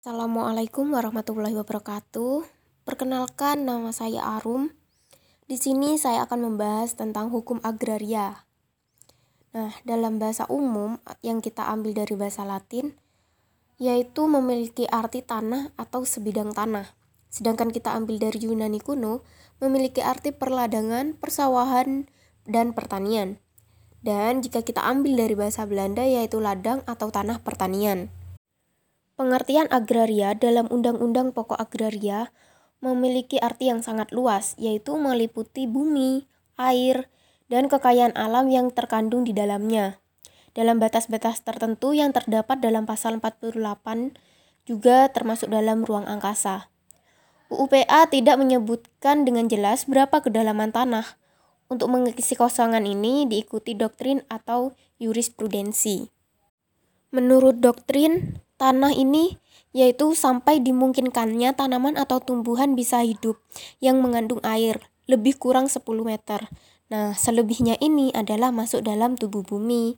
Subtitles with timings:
[0.00, 2.48] Assalamualaikum warahmatullahi wabarakatuh.
[2.88, 4.72] Perkenalkan, nama saya Arum.
[5.44, 8.48] Di sini saya akan membahas tentang hukum agraria.
[9.52, 12.96] Nah, dalam bahasa umum yang kita ambil dari bahasa Latin,
[13.76, 16.96] yaitu memiliki arti tanah atau sebidang tanah.
[17.28, 19.20] Sedangkan kita ambil dari Yunani kuno,
[19.60, 22.08] memiliki arti perladangan, persawahan,
[22.48, 23.36] dan pertanian.
[24.00, 28.08] Dan jika kita ambil dari bahasa Belanda yaitu ladang atau tanah pertanian.
[29.20, 32.32] Pengertian agraria dalam Undang-Undang Pokok Agraria
[32.80, 36.24] memiliki arti yang sangat luas, yaitu meliputi bumi,
[36.56, 37.12] air,
[37.52, 40.00] dan kekayaan alam yang terkandung di dalamnya.
[40.56, 43.60] Dalam batas-batas tertentu yang terdapat dalam pasal 48
[44.64, 46.72] juga termasuk dalam ruang angkasa.
[47.52, 51.20] UUPA tidak menyebutkan dengan jelas berapa kedalaman tanah.
[51.68, 56.08] Untuk mengisi kosongan ini diikuti doktrin atau jurisprudensi.
[57.12, 59.40] Menurut doktrin, tanah ini
[59.72, 63.40] yaitu sampai dimungkinkannya tanaman atau tumbuhan bisa hidup
[63.80, 66.52] yang mengandung air lebih kurang 10 meter.
[66.92, 69.96] Nah, selebihnya ini adalah masuk dalam tubuh bumi.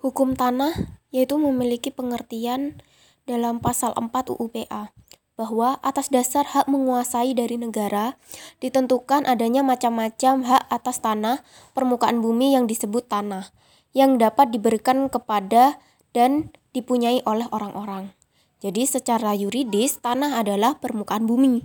[0.00, 0.72] Hukum tanah
[1.12, 2.80] yaitu memiliki pengertian
[3.28, 4.94] dalam pasal 4 UUPA
[5.34, 8.14] bahwa atas dasar hak menguasai dari negara
[8.62, 11.42] ditentukan adanya macam-macam hak atas tanah
[11.74, 13.50] permukaan bumi yang disebut tanah
[13.90, 15.82] yang dapat diberikan kepada
[16.14, 18.12] dan dipunyai oleh orang-orang.
[18.60, 21.64] Jadi secara yuridis tanah adalah permukaan bumi.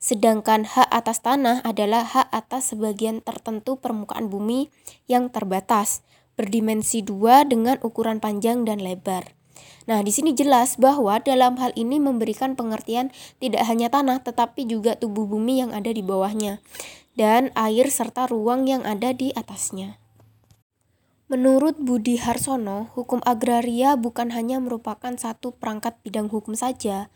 [0.00, 4.70] Sedangkan hak atas tanah adalah hak atas sebagian tertentu permukaan bumi
[5.10, 6.06] yang terbatas,
[6.38, 9.36] berdimensi dua dengan ukuran panjang dan lebar.
[9.86, 14.98] Nah, di sini jelas bahwa dalam hal ini memberikan pengertian tidak hanya tanah tetapi juga
[14.98, 16.58] tubuh bumi yang ada di bawahnya
[17.16, 19.96] dan air serta ruang yang ada di atasnya.
[21.26, 27.10] Menurut Budi Harsono, hukum agraria bukan hanya merupakan satu perangkat bidang hukum saja.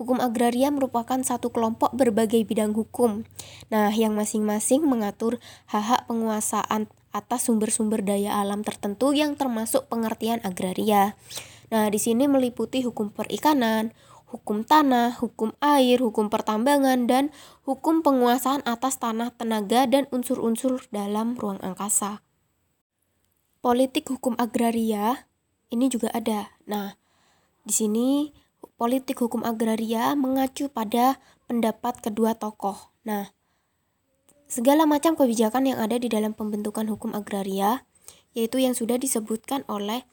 [0.00, 3.28] Hukum agraria merupakan satu kelompok berbagai bidang hukum.
[3.68, 11.20] Nah, yang masing-masing mengatur hak-hak penguasaan atas sumber-sumber daya alam tertentu yang termasuk pengertian agraria.
[11.68, 13.92] Nah, di sini meliputi hukum perikanan,
[14.32, 17.28] hukum tanah, hukum air, hukum pertambangan, dan
[17.68, 22.24] hukum penguasaan atas tanah, tenaga, dan unsur-unsur dalam ruang angkasa
[23.60, 25.28] politik hukum agraria
[25.70, 26.50] ini juga ada.
[26.66, 26.96] Nah,
[27.62, 28.08] di sini
[28.80, 32.90] politik hukum agraria mengacu pada pendapat kedua tokoh.
[33.06, 33.32] Nah,
[34.50, 37.84] segala macam kebijakan yang ada di dalam pembentukan hukum agraria
[38.30, 40.06] yaitu yang sudah disebutkan oleh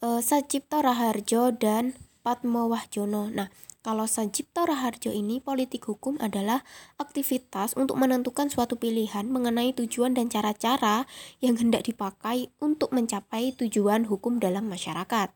[0.00, 1.92] e, Sajipto Raharjo dan
[2.24, 3.28] Patmo Wahjono.
[3.28, 6.62] Nah, kalau Sajipto Raharjo ini politik hukum adalah
[7.02, 11.10] aktivitas untuk menentukan suatu pilihan mengenai tujuan dan cara-cara
[11.42, 15.34] yang hendak dipakai untuk mencapai tujuan hukum dalam masyarakat.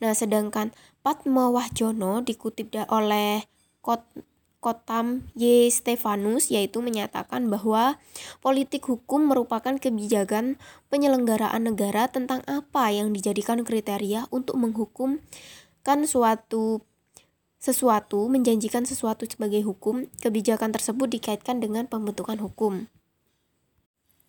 [0.00, 3.44] Nah, sedangkan Patmo Wahjono dikutip oleh
[3.82, 4.06] Kot
[4.58, 5.70] Kotam Y.
[5.70, 7.94] Stefanus yaitu menyatakan bahwa
[8.42, 10.58] politik hukum merupakan kebijakan
[10.90, 16.82] penyelenggaraan negara tentang apa yang dijadikan kriteria untuk menghukumkan suatu
[17.58, 22.86] sesuatu, menjanjikan sesuatu sebagai hukum, kebijakan tersebut dikaitkan dengan pembentukan hukum.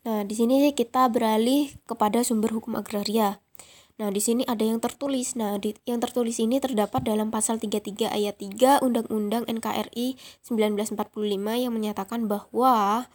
[0.03, 3.37] Nah, di sini kita beralih kepada sumber hukum agraria.
[3.99, 5.35] Nah, di sini ada yang tertulis.
[5.35, 10.15] Nah, di, yang tertulis ini terdapat dalam pasal 33 ayat 3 Undang-Undang NKRI
[10.47, 10.95] 1945
[11.35, 13.05] yang menyatakan bahwa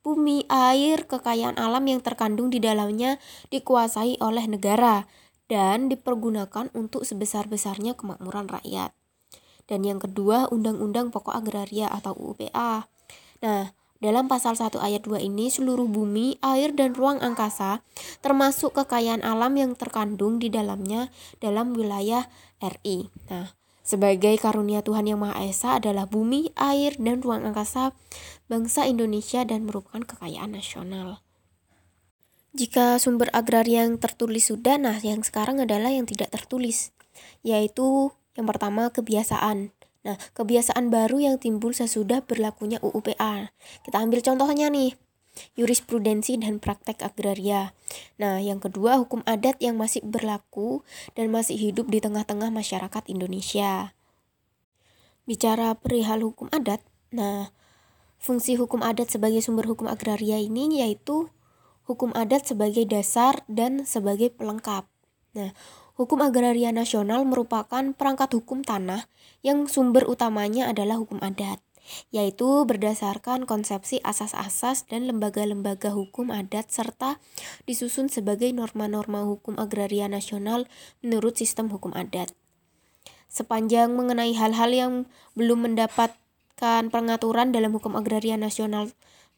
[0.00, 3.20] bumi, air, kekayaan alam yang terkandung di dalamnya
[3.52, 5.04] dikuasai oleh negara
[5.44, 8.96] dan dipergunakan untuk sebesar-besarnya kemakmuran rakyat.
[9.70, 12.90] Dan yang kedua, Undang-Undang Pokok Agraria atau UUPA.
[13.46, 13.70] Nah,
[14.00, 17.84] dalam pasal 1 ayat 2 ini seluruh bumi, air dan ruang angkasa
[18.24, 22.26] termasuk kekayaan alam yang terkandung di dalamnya dalam wilayah
[22.58, 23.12] RI.
[23.28, 23.54] Nah,
[23.84, 27.92] sebagai karunia Tuhan Yang Maha Esa adalah bumi, air, dan ruang angkasa
[28.48, 31.20] bangsa Indonesia dan merupakan kekayaan nasional.
[32.56, 36.90] Jika sumber agraria yang tertulis sudah, nah yang sekarang adalah yang tidak tertulis,
[37.46, 39.74] yaitu yang pertama, kebiasaan.
[40.00, 43.52] Nah, kebiasaan baru yang timbul sesudah berlakunya UUPA.
[43.84, 44.96] Kita ambil contohnya nih,
[45.54, 47.76] jurisprudensi dan praktek agraria.
[48.16, 50.80] Nah, yang kedua, hukum adat yang masih berlaku
[51.14, 53.92] dan masih hidup di tengah-tengah masyarakat Indonesia.
[55.28, 56.80] Bicara perihal hukum adat,
[57.12, 57.52] nah,
[58.16, 61.28] fungsi hukum adat sebagai sumber hukum agraria ini yaitu
[61.84, 64.88] hukum adat sebagai dasar dan sebagai pelengkap.
[65.36, 65.54] Nah,
[66.00, 69.04] Hukum agraria nasional merupakan perangkat hukum tanah
[69.44, 71.60] yang sumber utamanya adalah hukum adat,
[72.08, 77.20] yaitu berdasarkan konsepsi asas-asas dan lembaga-lembaga hukum adat serta
[77.68, 80.64] disusun sebagai norma-norma hukum agraria nasional
[81.04, 82.32] menurut sistem hukum adat.
[83.28, 84.92] sepanjang mengenai hal-hal yang
[85.36, 88.88] belum mendapatkan pengaturan dalam hukum agraria nasional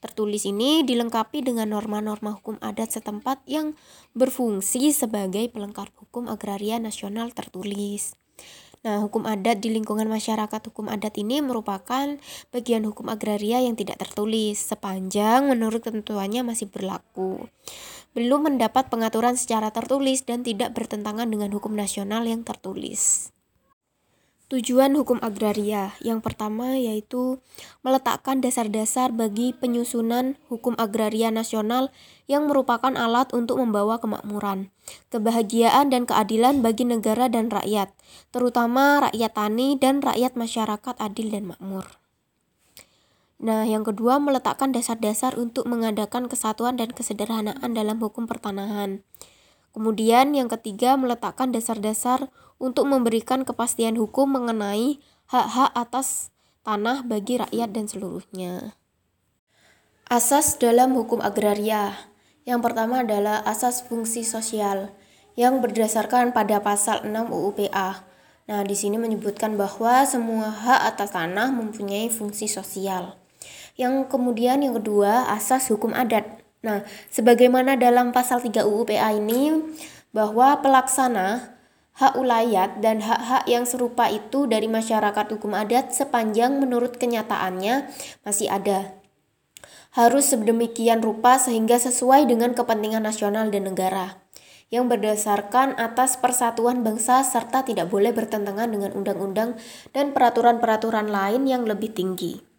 [0.03, 3.79] tertulis ini dilengkapi dengan norma-norma hukum adat setempat yang
[4.19, 8.19] berfungsi sebagai pelengkap hukum agraria nasional tertulis.
[8.83, 12.19] Nah, hukum adat di lingkungan masyarakat hukum adat ini merupakan
[12.51, 17.47] bagian hukum agraria yang tidak tertulis sepanjang menurut ketentuannya masih berlaku.
[18.11, 23.31] Belum mendapat pengaturan secara tertulis dan tidak bertentangan dengan hukum nasional yang tertulis.
[24.53, 27.41] Tujuan hukum agraria yang pertama yaitu
[27.81, 31.89] meletakkan dasar-dasar bagi penyusunan hukum agraria nasional
[32.29, 34.69] yang merupakan alat untuk membawa kemakmuran,
[35.09, 37.97] kebahagiaan, dan keadilan bagi negara dan rakyat,
[38.29, 41.89] terutama rakyat tani dan rakyat masyarakat adil dan makmur.
[43.41, 49.01] Nah, yang kedua meletakkan dasar-dasar untuk mengadakan kesatuan dan kesederhanaan dalam hukum pertanahan.
[49.73, 52.29] Kemudian yang ketiga meletakkan dasar-dasar
[52.61, 55.01] untuk memberikan kepastian hukum mengenai
[55.33, 56.29] hak-hak atas
[56.63, 58.77] tanah bagi rakyat dan seluruhnya.
[60.13, 61.97] Asas dalam hukum agraria.
[62.45, 64.93] Yang pertama adalah asas fungsi sosial
[65.41, 68.05] yang berdasarkan pada pasal 6 UU PA.
[68.51, 73.17] Nah, di sini menyebutkan bahwa semua hak atas tanah mempunyai fungsi sosial.
[73.79, 76.42] Yang kemudian yang kedua, asas hukum adat.
[76.63, 79.51] Nah, sebagaimana dalam pasal 3 UU PA ini
[80.15, 81.59] bahwa pelaksana
[81.99, 87.91] hak ulayat dan hak-hak yang serupa itu dari masyarakat hukum adat sepanjang menurut kenyataannya
[88.23, 88.95] masih ada.
[89.93, 94.23] Harus sedemikian rupa sehingga sesuai dengan kepentingan nasional dan negara
[94.73, 99.61] yang berdasarkan atas persatuan bangsa serta tidak boleh bertentangan dengan undang-undang
[99.93, 102.52] dan peraturan-peraturan lain yang lebih tinggi.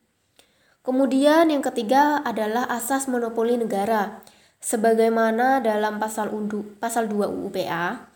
[0.84, 4.20] Kemudian yang ketiga adalah asas monopoli negara.
[4.60, 8.12] Sebagaimana dalam pasal undu, pasal 2 UU PA,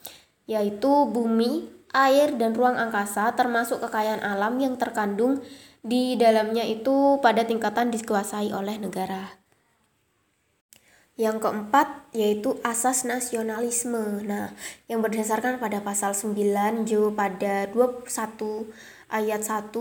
[0.51, 1.63] yaitu bumi,
[1.95, 5.39] air dan ruang angkasa termasuk kekayaan alam yang terkandung
[5.79, 9.39] di dalamnya itu pada tingkatan dikuasai oleh negara.
[11.15, 14.27] Yang keempat yaitu asas nasionalisme.
[14.27, 14.51] Nah,
[14.91, 18.11] yang berdasarkan pada pasal 9 Jo pada 21
[19.07, 19.71] ayat 1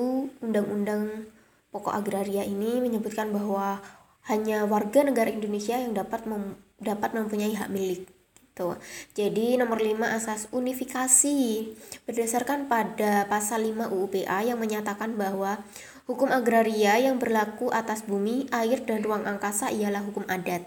[0.41, 1.36] Undang-Undang
[1.77, 3.85] pokok agraria ini menyebutkan bahwa
[4.33, 8.09] hanya warga negara Indonesia yang dapat mem dapat mempunyai hak milik.
[8.57, 8.81] Tuh.
[9.13, 11.69] Jadi nomor 5 asas unifikasi
[12.09, 15.61] berdasarkan pada pasal 5 UU PA yang menyatakan bahwa
[16.09, 20.65] hukum agraria yang berlaku atas bumi, air dan ruang angkasa ialah hukum adat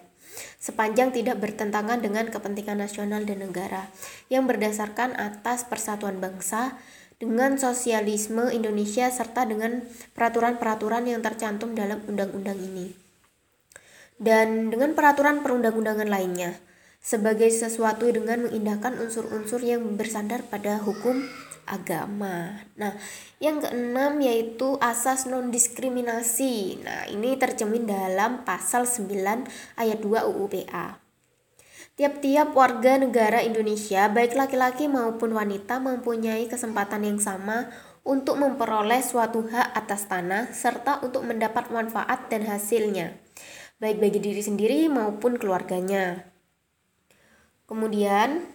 [0.59, 3.91] sepanjang tidak bertentangan dengan kepentingan nasional dan negara
[4.31, 6.79] yang berdasarkan atas persatuan bangsa,
[7.19, 9.83] dengan sosialisme Indonesia serta dengan
[10.15, 12.95] peraturan-peraturan yang tercantum dalam undang-undang ini.
[14.19, 16.55] Dan dengan peraturan perundang-undangan lainnya
[16.99, 21.23] sebagai sesuatu dengan mengindahkan unsur-unsur yang bersandar pada hukum
[21.69, 22.65] agama.
[22.75, 22.97] Nah,
[23.39, 26.83] yang keenam yaitu asas non-diskriminasi.
[26.83, 29.47] Nah, ini tercemin dalam pasal 9
[29.79, 31.08] ayat 2 UU PA.
[31.99, 37.67] Tiap-tiap warga negara Indonesia, baik laki-laki maupun wanita, mempunyai kesempatan yang sama
[38.07, 43.19] untuk memperoleh suatu hak atas tanah serta untuk mendapat manfaat dan hasilnya,
[43.83, 46.23] baik bagi diri sendiri maupun keluarganya.
[47.67, 48.47] Kemudian,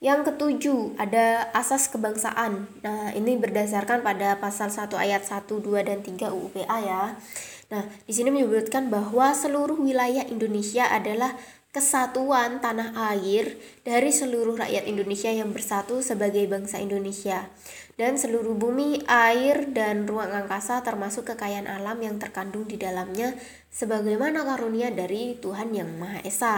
[0.00, 2.72] yang ketujuh ada asas kebangsaan.
[2.80, 7.20] Nah, ini berdasarkan pada pasal 1 ayat 1, 2 dan 3 UU PA ya.
[7.68, 11.36] Nah, di sini menyebutkan bahwa seluruh wilayah Indonesia adalah
[11.72, 17.48] kesatuan tanah air dari seluruh rakyat Indonesia yang bersatu sebagai bangsa Indonesia
[17.96, 23.32] dan seluruh bumi, air, dan ruang angkasa termasuk kekayaan alam yang terkandung di dalamnya
[23.72, 26.56] sebagaimana karunia dari Tuhan Yang Maha Esa.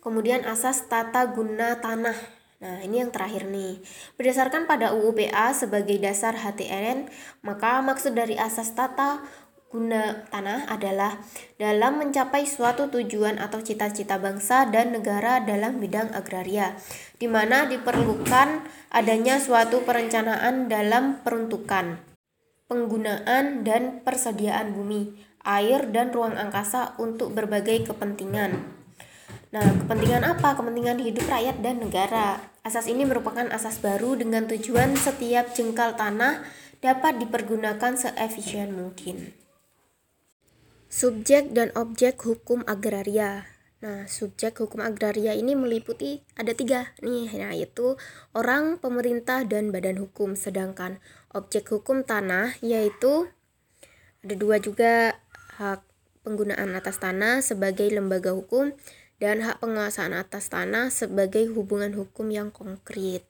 [0.00, 2.16] Kemudian asas tata guna tanah.
[2.64, 3.80] Nah, ini yang terakhir nih.
[4.16, 7.12] Berdasarkan pada UU PA sebagai dasar HTN,
[7.44, 9.20] maka maksud dari asas tata
[9.74, 11.18] guna tanah adalah
[11.58, 16.78] dalam mencapai suatu tujuan atau cita-cita bangsa dan negara dalam bidang agraria,
[17.18, 18.62] di mana diperlukan
[18.94, 21.98] adanya suatu perencanaan dalam peruntukan,
[22.70, 25.10] penggunaan dan persediaan bumi,
[25.42, 28.62] air, dan ruang angkasa untuk berbagai kepentingan.
[29.50, 30.54] Nah, kepentingan apa?
[30.54, 32.38] Kepentingan hidup rakyat dan negara.
[32.62, 36.46] Asas ini merupakan asas baru dengan tujuan setiap jengkal tanah
[36.78, 39.43] dapat dipergunakan seefisien mungkin.
[40.94, 43.50] Subjek dan objek hukum agraria.
[43.82, 47.98] Nah, subjek hukum agraria ini meliputi ada tiga nih, nah yaitu
[48.30, 50.38] orang, pemerintah, dan badan hukum.
[50.38, 51.02] Sedangkan
[51.34, 53.26] objek hukum tanah yaitu
[54.22, 55.18] ada dua juga
[55.58, 55.82] hak
[56.22, 58.70] penggunaan atas tanah sebagai lembaga hukum
[59.18, 63.26] dan hak penguasaan atas tanah sebagai hubungan hukum yang konkret.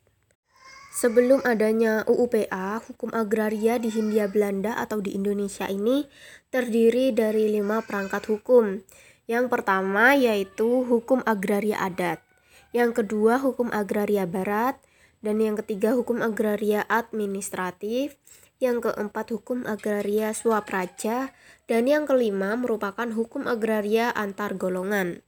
[0.94, 6.06] Sebelum adanya UUPA, hukum agraria di Hindia Belanda atau di Indonesia ini
[6.54, 8.78] terdiri dari lima perangkat hukum.
[9.26, 12.22] Yang pertama yaitu hukum agraria adat,
[12.70, 14.78] yang kedua hukum agraria barat,
[15.18, 18.14] dan yang ketiga hukum agraria administratif,
[18.62, 21.34] yang keempat hukum agraria swapraja,
[21.66, 25.26] dan yang kelima merupakan hukum agraria antar golongan.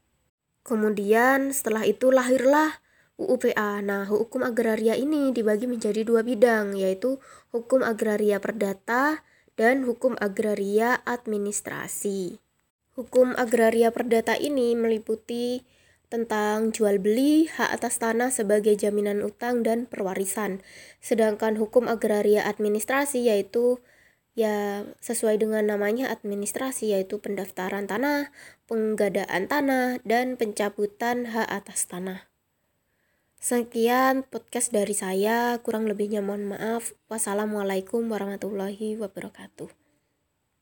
[0.62, 2.85] Kemudian setelah itu lahirlah
[3.16, 3.80] UUPA.
[3.80, 7.16] Nah, hukum agraria ini dibagi menjadi dua bidang, yaitu
[7.48, 9.24] hukum agraria perdata
[9.56, 12.36] dan hukum agraria administrasi.
[12.96, 15.64] Hukum agraria perdata ini meliputi
[16.06, 20.62] tentang jual beli, hak atas tanah sebagai jaminan utang dan perwarisan.
[21.02, 23.82] Sedangkan hukum agraria administrasi yaitu
[24.36, 28.30] ya sesuai dengan namanya administrasi yaitu pendaftaran tanah,
[28.68, 32.35] penggadaan tanah dan pencabutan hak atas tanah.
[33.46, 36.98] Sekian podcast dari saya, kurang lebihnya mohon maaf.
[37.06, 39.85] Wassalamualaikum warahmatullahi wabarakatuh.